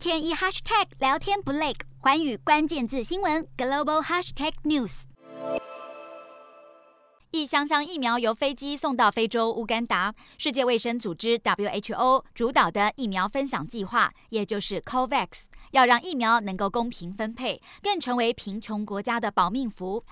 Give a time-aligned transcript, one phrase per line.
[0.00, 5.02] 天一 hashtag 聊天不累，寰宇关键字新闻 global hashtag news。
[7.32, 20.02] 一箱箱疫苗由飞机送到非洲乌干达，世界卫生组织 WHO 主导的疫苗分享计划，也就是 COVAX，要让疫苗能够公平分配，更成为贫穷国家的保命符。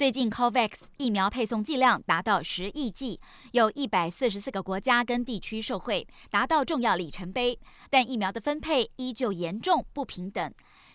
[0.00, 3.20] 最近，COVAX 疫苗配送剂量达到十亿剂，
[3.52, 7.60] 有一百四十四个国家跟地区受惠，达到重要里程碑。
[7.90, 10.50] 但疫苗的分配依旧严重不平等。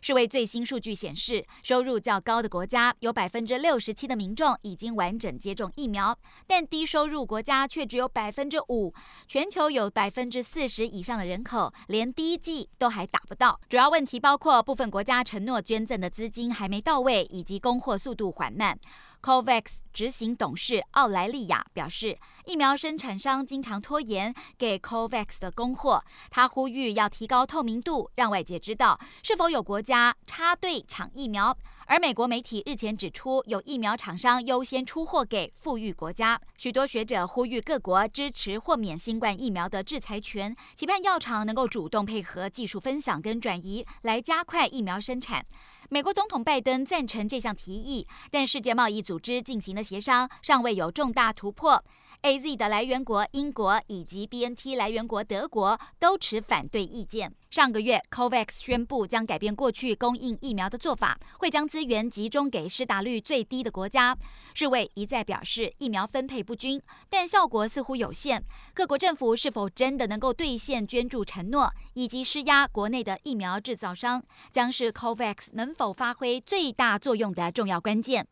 [0.06, 6.16] 世卫最新数据显示，收入较高的国家有百分之六十七的民众已经完整接种疫苗，
[6.46, 8.94] 但低收入国家却只有百分之五。
[9.28, 13.60] 全球有百分之四十以上的人口连第一剂都还打不到。
[13.68, 18.78] 主要问题包括部分国家承诺捐赠的资金还没到位，以及供货速度缓慢。
[19.24, 26.04] COVAX 执行董事奥莱利亚表示，疫苗生产商经常拖延给 COVAX 的供货。
[26.30, 31.58] 他呼吁要提高透明度，让外界知道是否有国家插队抢疫苗。
[31.88, 36.42] 而美国媒体日前指出，有疫苗厂商优先出货给富裕国家。
[36.58, 45.46] 许多学者呼吁各国支持豁免新冠疫苗的制裁权，期盼药厂能够主动配合技术分享跟转移，来加快疫苗生产。
[45.90, 51.84] 美国总统拜登赞成这项提议，但世界贸易组织进行的协商尚未有重大突破。
[52.26, 57.32] AZ 的来源国英国以及 BNT 来源国德国都持反对意见。
[57.52, 64.18] 上个月，COVAX 宣布将改变过去供应疫苗的做法，会将资源集中给施打率最低的国家。
[64.56, 66.82] 世卫一再表示疫苗分配不均，
[67.12, 68.44] 但效果似乎有限。
[68.74, 78.28] 各国政府是否真的能够兑现捐助承诺，以及施压国内的疫苗制造商，将是 COVAX 能否发挥最大作用的重要关键。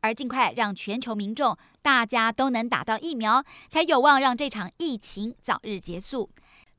[0.00, 6.30] 而尽快让全球民众大家都能打到疫苗，才有望让这场疫情早日结束。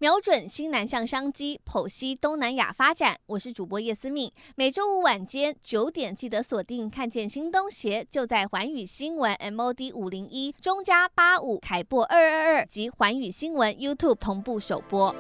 [0.02, 3.18] 瞄准新南向商机，剖析东南亚发展。
[3.26, 6.90] 我是主播叶思敏，每周五晚间九点记得锁定。
[6.90, 15.14] 看见新东协就在环宇新闻 MOD 五零一中加八五凯播二二二及环宇新闻 YouTube 同步首播。